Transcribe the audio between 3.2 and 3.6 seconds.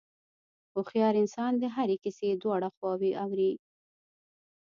اوري.